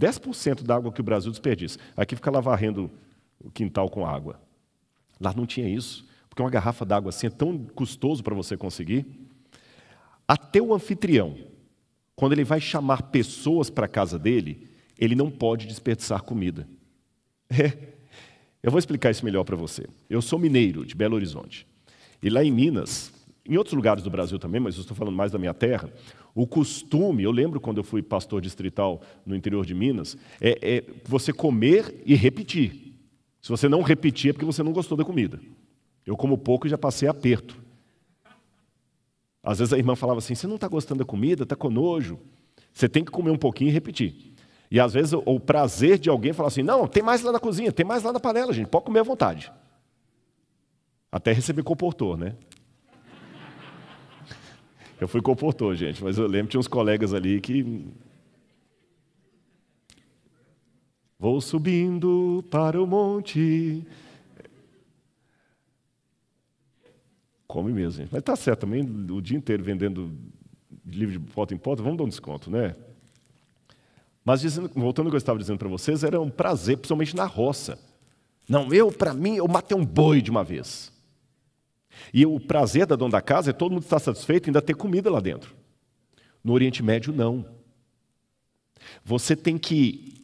[0.00, 1.80] 10% da água que o Brasil desperdiça.
[1.96, 2.88] Aqui fica lá varrendo
[3.40, 4.40] o quintal com água.
[5.20, 9.27] Lá não tinha isso, porque uma garrafa d'água assim é tão custoso para você conseguir.
[10.28, 11.34] Até o anfitrião,
[12.14, 16.68] quando ele vai chamar pessoas para a casa dele, ele não pode desperdiçar comida.
[17.48, 17.96] É.
[18.62, 19.86] Eu vou explicar isso melhor para você.
[20.10, 21.66] Eu sou mineiro de Belo Horizonte.
[22.22, 23.12] E lá em Minas,
[23.46, 25.90] em outros lugares do Brasil também, mas eu estou falando mais da minha terra,
[26.34, 30.84] o costume, eu lembro quando eu fui pastor distrital no interior de Minas, é, é
[31.04, 32.94] você comer e repetir.
[33.40, 35.40] Se você não repetir é porque você não gostou da comida.
[36.04, 37.56] Eu como pouco e já passei aperto.
[39.42, 42.18] Às vezes a irmã falava assim: você não está gostando da comida, está com nojo.
[42.72, 44.34] Você tem que comer um pouquinho e repetir.
[44.70, 47.72] E às vezes o prazer de alguém falar assim: não, tem mais lá na cozinha,
[47.72, 49.52] tem mais lá na panela, gente, pode comer à vontade.
[51.10, 52.34] Até receber comportor, né?
[55.00, 57.86] Eu fui comportor, gente, mas eu lembro que tinha uns colegas ali que.
[61.18, 63.84] Vou subindo para o monte,
[67.48, 68.06] Come mesmo.
[68.12, 70.12] Mas está certo também, o dia inteiro vendendo
[70.84, 72.76] livro de foto em foto, vamos dar um desconto, né?
[74.22, 77.24] Mas dizendo, voltando ao que eu estava dizendo para vocês, era um prazer, principalmente na
[77.24, 77.78] roça.
[78.46, 80.92] Não, eu, para mim, eu matei um boi de uma vez.
[82.12, 84.74] E o prazer da dona da casa é todo mundo estar satisfeito e ainda ter
[84.74, 85.56] comida lá dentro.
[86.44, 87.46] No Oriente Médio, não.
[89.02, 90.14] Você tem que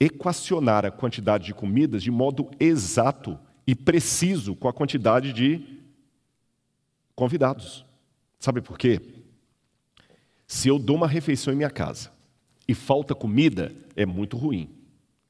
[0.00, 5.60] equacionar a quantidade de comidas de modo exato e preciso com a quantidade de
[7.14, 7.84] convidados.
[8.40, 8.98] Sabe por quê?
[10.46, 12.10] Se eu dou uma refeição em minha casa
[12.66, 14.70] e falta comida, é muito ruim.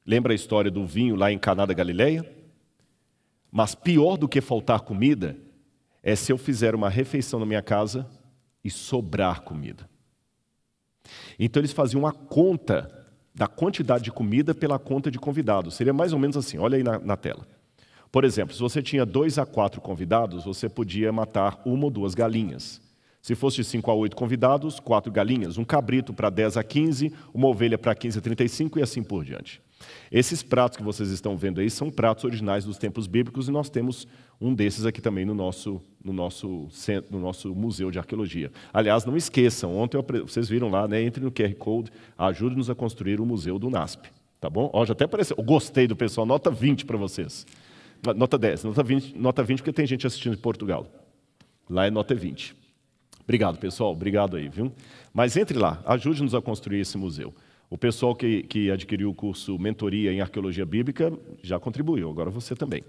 [0.05, 2.33] Lembra a história do vinho lá em Caná da Galileia?
[3.51, 5.35] Mas pior do que faltar comida
[6.01, 8.09] é se eu fizer uma refeição na minha casa
[8.63, 9.89] e sobrar comida.
[11.37, 15.75] Então eles faziam a conta da quantidade de comida pela conta de convidados.
[15.75, 17.58] Seria mais ou menos assim, olha aí na, na tela.
[18.11, 22.15] Por exemplo, se você tinha dois a quatro convidados, você podia matar uma ou duas
[22.15, 22.81] galinhas.
[23.21, 27.47] Se fosse 5 a 8 convidados, quatro galinhas, um cabrito para 10 a 15, uma
[27.47, 29.61] ovelha para 15 a 35 e assim por diante.
[30.11, 33.69] Esses pratos que vocês estão vendo aí são pratos originais dos tempos bíblicos e nós
[33.69, 34.07] temos
[34.39, 38.51] um desses aqui também no nosso, no nosso, centro, no nosso Museu de Arqueologia.
[38.73, 43.19] Aliás, não esqueçam, ontem vocês viram lá, né, entre no QR Code, ajude-nos a construir
[43.19, 44.09] o Museu do NASP.
[44.39, 44.69] Tá bom?
[44.73, 45.35] Ó, já até apareceu.
[45.37, 47.45] Eu gostei do pessoal, nota 20 para vocês.
[48.15, 50.87] Nota 10, nota 20, nota 20 porque tem gente assistindo de Portugal.
[51.69, 52.55] Lá é nota 20.
[53.23, 53.91] Obrigado, pessoal.
[53.91, 54.71] Obrigado aí, viu?
[55.13, 57.33] Mas entre lá, ajude-nos a construir esse museu.
[57.69, 62.55] O pessoal que, que adquiriu o curso Mentoria em Arqueologia Bíblica já contribuiu, agora você
[62.55, 62.83] também.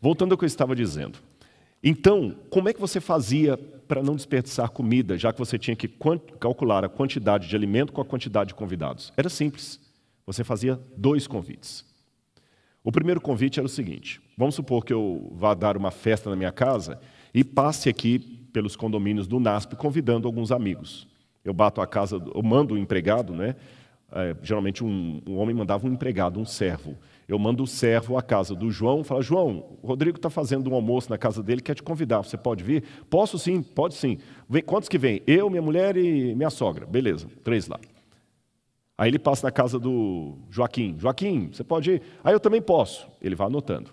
[0.00, 1.18] Voltando ao que eu estava dizendo.
[1.84, 5.86] Então, como é que você fazia para não desperdiçar comida, já que você tinha que
[6.40, 9.12] calcular a quantidade de alimento com a quantidade de convidados?
[9.16, 9.78] Era simples.
[10.24, 11.84] Você fazia dois convites.
[12.86, 16.36] O primeiro convite era o seguinte: vamos supor que eu vá dar uma festa na
[16.36, 17.00] minha casa
[17.34, 18.20] e passe aqui
[18.52, 21.04] pelos condomínios do NASP convidando alguns amigos.
[21.44, 23.56] Eu bato a casa, eu mando um empregado, né?
[24.12, 26.96] É, geralmente um, um, homem mandava um empregado, um servo.
[27.26, 30.74] Eu mando o servo à casa do João, fala: João, o Rodrigo está fazendo um
[30.74, 32.84] almoço na casa dele, quer te convidar, você pode vir?
[33.10, 34.16] Posso sim, pode sim.
[34.48, 35.20] Vem, quantos que vem?
[35.26, 36.86] Eu, minha mulher e minha sogra.
[36.86, 37.80] Beleza, três lá.
[38.98, 40.96] Aí ele passa na casa do Joaquim.
[40.98, 42.02] Joaquim, você pode ir?
[42.24, 43.06] Aí eu também posso.
[43.20, 43.90] Ele vai anotando.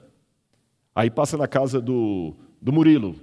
[0.95, 3.15] Aí passa na casa do, do Murilo.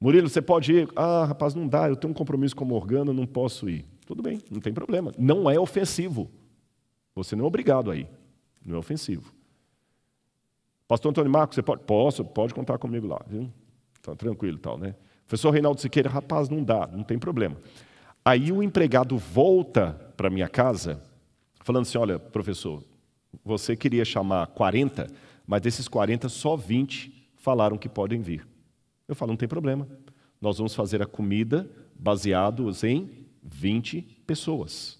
[0.00, 0.88] Murilo, você pode ir?
[0.96, 3.84] Ah, rapaz, não dá, eu tenho um compromisso com a Morgana, não posso ir.
[4.06, 5.12] Tudo bem, não tem problema.
[5.18, 6.30] Não é ofensivo.
[7.14, 8.08] Você não é obrigado a ir.
[8.64, 9.32] Não é ofensivo.
[10.88, 11.82] Pastor Antônio Marcos, você pode?
[11.84, 13.50] Posso, pode contar comigo lá, viu?
[14.00, 14.94] Tá tranquilo tal, né?
[15.26, 17.56] Professor Reinaldo Siqueira, rapaz, não dá, não tem problema.
[18.24, 21.02] Aí o empregado volta para minha casa,
[21.60, 22.84] falando assim: olha, professor,
[23.44, 25.08] você queria chamar 40,
[25.46, 28.46] mas desses 40, só 20 falaram que podem vir.
[29.08, 29.88] Eu falo: não tem problema.
[30.40, 34.98] Nós vamos fazer a comida baseados em 20 pessoas.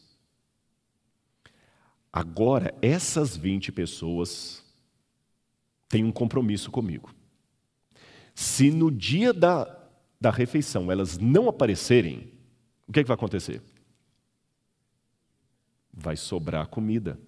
[2.12, 4.62] Agora, essas 20 pessoas
[5.88, 7.14] têm um compromisso comigo.
[8.34, 9.78] Se no dia da,
[10.20, 12.31] da refeição elas não aparecerem,
[12.86, 13.62] o que, é que vai acontecer?
[15.92, 17.18] Vai sobrar comida,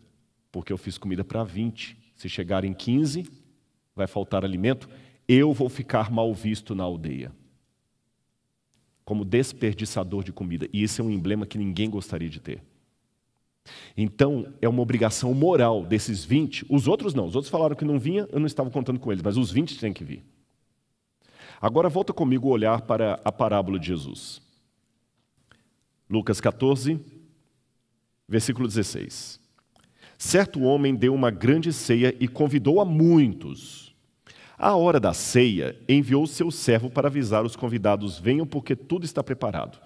[0.51, 1.97] porque eu fiz comida para 20.
[2.17, 3.25] Se chegarem 15,
[3.95, 4.89] vai faltar alimento,
[5.27, 7.33] eu vou ficar mal visto na aldeia
[9.05, 10.69] como desperdiçador de comida.
[10.73, 12.63] E isso é um emblema que ninguém gostaria de ter.
[13.97, 16.67] Então, é uma obrigação moral desses 20.
[16.69, 17.27] Os outros não.
[17.27, 19.79] Os outros falaram que não vinha, eu não estava contando com eles, mas os 20
[19.79, 20.25] têm que vir.
[21.61, 24.43] Agora, volta comigo olhar para a parábola de Jesus.
[26.09, 27.01] Lucas 14,
[28.29, 29.41] versículo 16.
[30.19, 33.95] Certo homem deu uma grande ceia e convidou a muitos.
[34.57, 39.23] À hora da ceia, enviou seu servo para avisar os convidados: venham, porque tudo está
[39.23, 39.77] preparado.
[39.77, 39.81] O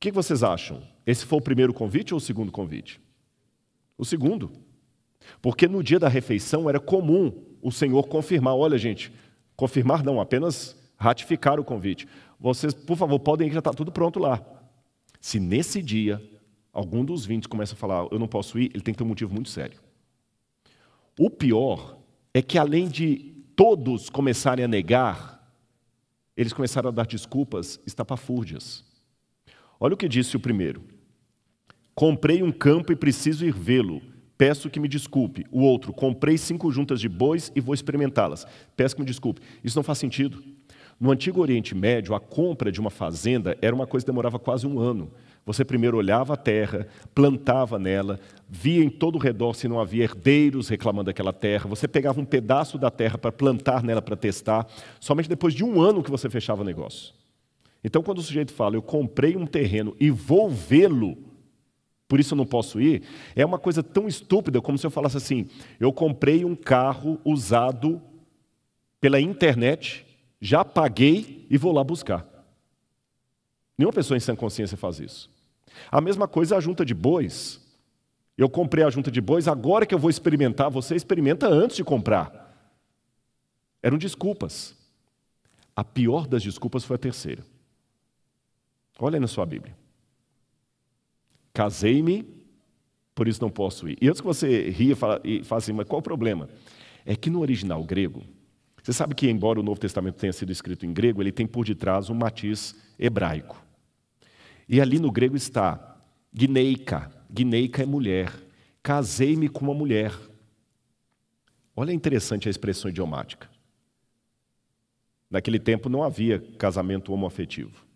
[0.00, 0.82] que vocês acham?
[1.06, 3.00] Esse foi o primeiro convite ou o segundo convite?
[3.96, 4.50] O segundo.
[5.40, 9.12] Porque no dia da refeição era comum o Senhor confirmar: olha, gente,
[9.56, 12.06] confirmar não, apenas ratificar o convite.
[12.38, 14.59] Vocês, por favor, podem ir, já está tudo pronto lá.
[15.20, 16.22] Se nesse dia
[16.72, 19.08] algum dos 20 começa a falar, eu não posso ir, ele tem que ter um
[19.08, 19.78] motivo muito sério.
[21.18, 21.98] O pior
[22.32, 25.38] é que, além de todos começarem a negar,
[26.36, 28.84] eles começaram a dar desculpas estapafúrdias.
[29.78, 30.82] Olha o que disse o primeiro:
[31.94, 34.00] Comprei um campo e preciso ir vê-lo.
[34.38, 35.44] Peço que me desculpe.
[35.50, 38.46] O outro: Comprei cinco juntas de bois e vou experimentá-las.
[38.74, 39.42] Peço que me desculpe.
[39.62, 40.42] Isso não faz sentido.
[41.00, 44.66] No Antigo Oriente Médio, a compra de uma fazenda era uma coisa que demorava quase
[44.66, 45.10] um ano.
[45.46, 50.04] Você primeiro olhava a terra, plantava nela, via em todo o redor se não havia
[50.04, 51.66] herdeiros reclamando daquela terra.
[51.68, 54.66] Você pegava um pedaço da terra para plantar nela para testar.
[55.00, 57.14] Somente depois de um ano que você fechava o negócio.
[57.82, 61.16] Então, quando o sujeito fala, eu comprei um terreno e vou vê-lo,
[62.06, 63.02] por isso eu não posso ir,
[63.34, 65.46] é uma coisa tão estúpida como se eu falasse assim:
[65.80, 68.02] eu comprei um carro usado
[69.00, 70.04] pela internet
[70.40, 72.26] já paguei e vou lá buscar.
[73.76, 75.30] Nenhuma pessoa em sã consciência faz isso.
[75.90, 77.60] A mesma coisa é a junta de bois.
[78.36, 81.84] Eu comprei a junta de bois, agora que eu vou experimentar, você experimenta antes de
[81.84, 82.48] comprar.
[83.82, 84.76] Eram desculpas.
[85.76, 87.44] A pior das desculpas foi a terceira.
[88.98, 89.76] Olha aí na sua Bíblia.
[91.52, 92.26] Casei-me,
[93.14, 93.98] por isso não posso ir.
[94.00, 96.48] E antes que você ria e fale assim, mas qual o problema?
[97.04, 98.22] É que no original grego,
[98.82, 101.64] você sabe que, embora o Novo Testamento tenha sido escrito em grego, ele tem por
[101.64, 103.62] detrás um matiz hebraico.
[104.68, 105.98] E ali no grego está
[106.32, 107.10] gneica.
[107.28, 108.32] Gneica é mulher.
[108.82, 110.16] Casei-me com uma mulher.
[111.76, 113.48] Olha interessante a expressão idiomática.
[115.30, 117.86] Naquele tempo não havia casamento homoafetivo.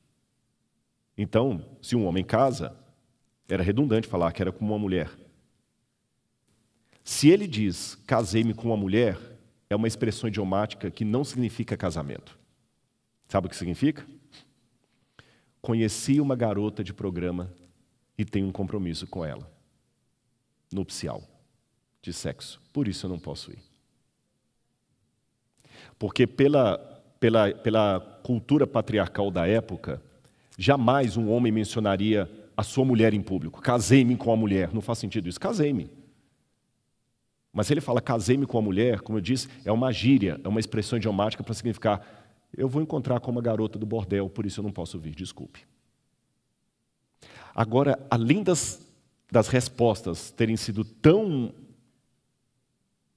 [1.17, 2.77] Então, se um homem casa,
[3.49, 5.11] era redundante falar que era com uma mulher.
[7.03, 9.19] Se ele diz casei-me com uma mulher,
[9.75, 12.39] é uma expressão idiomática que não significa casamento.
[13.29, 14.07] Sabe o que significa?
[15.61, 17.53] Conheci uma garota de programa
[18.17, 19.51] e tenho um compromisso com ela.
[20.73, 21.23] Nupcial,
[22.01, 22.61] de sexo.
[22.73, 23.59] Por isso eu não posso ir.
[25.99, 26.79] Porque pela,
[27.19, 30.01] pela, pela cultura patriarcal da época,
[30.57, 33.61] jamais um homem mencionaria a sua mulher em público.
[33.61, 34.73] Casei-me com a mulher.
[34.73, 35.41] Não faz sentido isso.
[35.41, 35.91] Casei-me.
[37.55, 40.61] Mas ele fala casei-me com a mulher, como eu disse, é uma gíria, é uma
[40.61, 42.25] expressão idiomática para significar
[42.57, 45.67] eu vou encontrar com uma garota do bordel, por isso eu não posso vir, desculpe.
[47.55, 48.87] Agora, além das,
[49.31, 51.53] das respostas terem sido tão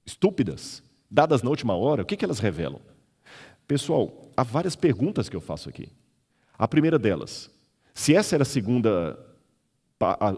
[0.04, 2.80] estúpidas, dadas na última hora, o que, que elas revelam?
[3.66, 5.88] Pessoal, há várias perguntas que eu faço aqui.
[6.56, 7.50] A primeira delas,
[7.94, 9.18] se essa era a segunda,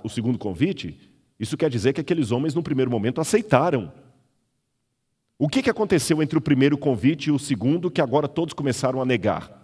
[0.03, 0.99] o segundo convite,
[1.41, 3.91] isso quer dizer que aqueles homens, no primeiro momento, aceitaram
[5.39, 9.01] O que, que aconteceu entre o primeiro convite e o segundo, que agora todos começaram
[9.01, 9.59] a negar?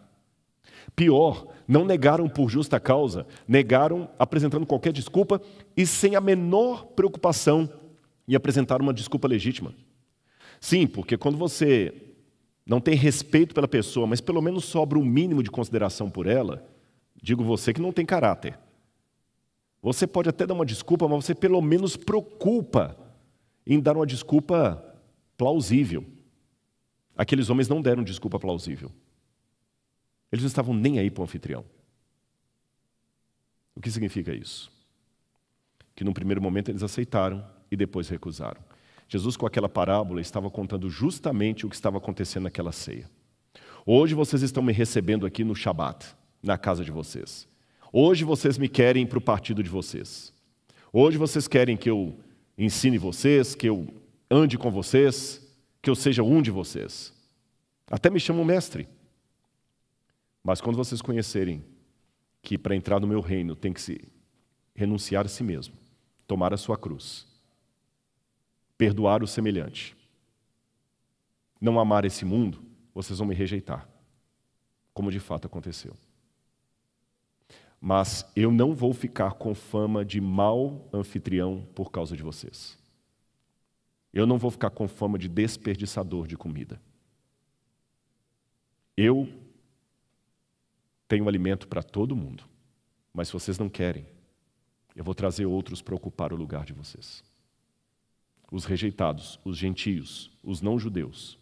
[0.95, 5.39] Pior, não negaram por justa causa, negaram apresentando qualquer desculpa
[5.77, 7.71] e sem a menor preocupação
[8.27, 9.75] em apresentar uma desculpa legítima.
[10.59, 11.93] Sim, porque quando você
[12.65, 16.67] não tem respeito pela pessoa, mas pelo menos sobra um mínimo de consideração por ela,
[17.23, 18.59] digo você que não tem caráter.
[19.87, 22.99] Você pode até dar uma desculpa, mas você pelo menos preocupa
[23.65, 24.85] em dar uma desculpa
[25.37, 26.05] plausível.
[27.17, 28.91] Aqueles homens não deram desculpa plausível.
[30.33, 31.65] Eles não estavam nem aí para o anfitrião.
[33.77, 34.73] O que significa isso?
[35.95, 38.61] Que num primeiro momento eles aceitaram e depois recusaram.
[39.07, 43.09] Jesus, com aquela parábola, estava contando justamente o que estava acontecendo naquela ceia.
[43.87, 47.47] Hoje vocês estão me recebendo aqui no Shabat, na casa de vocês.
[47.99, 50.31] Hoje vocês me querem para o partido de vocês.
[50.93, 52.21] Hoje vocês querem que eu
[52.59, 53.89] ensine vocês, que eu
[54.31, 55.43] ande com vocês,
[55.81, 57.11] que eu seja um de vocês.
[57.91, 58.87] Até me chamam mestre.
[60.45, 61.65] Mas quando vocês conhecerem
[62.43, 63.99] que para entrar no meu reino tem que se
[64.75, 65.75] renunciar a si mesmo,
[66.27, 67.27] tomar a sua cruz,
[68.77, 69.97] perdoar o semelhante,
[71.59, 73.89] não amar esse mundo, vocês vão me rejeitar,
[74.93, 75.97] como de fato aconteceu.
[77.81, 82.79] Mas eu não vou ficar com fama de mau anfitrião por causa de vocês.
[84.13, 86.81] Eu não vou ficar com fama de desperdiçador de comida.
[88.97, 89.29] Eu
[91.07, 92.45] tenho alimento para todo mundo,
[93.13, 94.07] mas se vocês não querem,
[94.95, 97.23] eu vou trazer outros para ocupar o lugar de vocês
[98.51, 101.39] os rejeitados, os gentios, os não-judeus.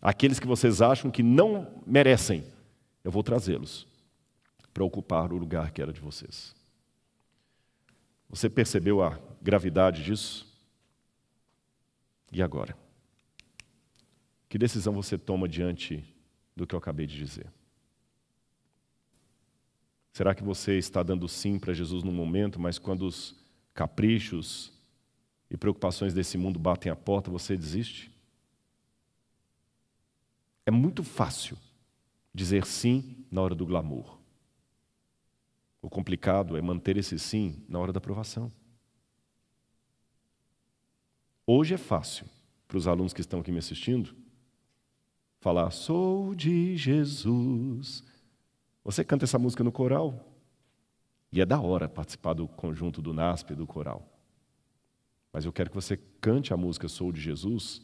[0.00, 2.44] Aqueles que vocês acham que não merecem,
[3.04, 3.86] eu vou trazê-los
[4.72, 6.54] para ocupar o lugar que era de vocês.
[8.28, 10.46] Você percebeu a gravidade disso?
[12.32, 12.76] E agora?
[14.48, 16.04] Que decisão você toma diante
[16.54, 17.46] do que eu acabei de dizer?
[20.12, 23.34] Será que você está dando sim para Jesus no momento, mas quando os
[23.72, 24.72] caprichos,
[25.50, 28.10] e preocupações desse mundo batem a porta, você desiste?
[30.64, 31.58] É muito fácil
[32.32, 34.19] dizer sim na hora do glamour.
[35.82, 38.52] O complicado é manter esse sim na hora da aprovação.
[41.46, 42.26] Hoje é fácil
[42.68, 44.14] para os alunos que estão aqui me assistindo
[45.40, 48.04] falar: Sou de Jesus.
[48.84, 50.26] Você canta essa música no coral
[51.32, 54.06] e é da hora participar do conjunto do NASP e do coral.
[55.32, 57.82] Mas eu quero que você cante a música Sou de Jesus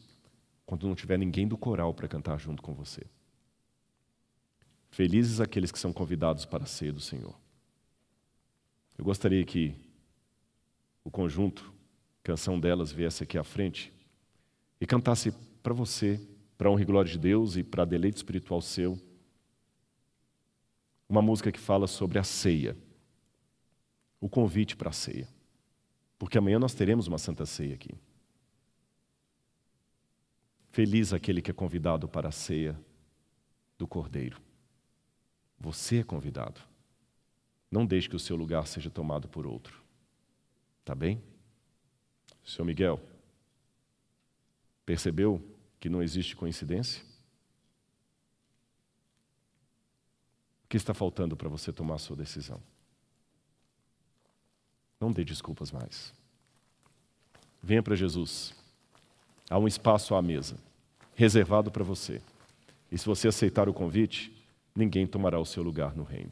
[0.65, 3.05] quando não tiver ninguém do coral para cantar junto com você.
[4.89, 7.35] Felizes aqueles que são convidados para ceia do Senhor.
[8.97, 9.75] Eu gostaria que
[11.03, 11.73] o conjunto,
[12.23, 13.93] canção delas, viesse aqui à frente
[14.81, 15.31] e cantasse
[15.61, 16.19] para você,
[16.57, 18.99] para honra e glória de Deus e para deleite espiritual seu,
[21.07, 22.75] uma música que fala sobre a ceia,
[24.19, 25.27] o convite para a ceia.
[26.17, 27.93] Porque amanhã nós teremos uma santa ceia aqui.
[30.71, 32.77] Feliz aquele que é convidado para a ceia
[33.77, 34.41] do Cordeiro.
[35.59, 36.61] Você é convidado.
[37.69, 39.81] Não deixe que o seu lugar seja tomado por outro.
[40.85, 41.21] Tá bem?
[42.45, 43.01] Senhor Miguel,
[44.85, 45.43] percebeu
[45.79, 47.03] que não existe coincidência?
[50.63, 52.61] O que está faltando para você tomar a sua decisão?
[54.99, 56.13] Não dê desculpas mais.
[57.61, 58.53] Venha para Jesus.
[59.49, 60.57] Há um espaço à mesa,
[61.15, 62.21] reservado para você.
[62.91, 64.33] E se você aceitar o convite,
[64.75, 66.31] ninguém tomará o seu lugar no reino.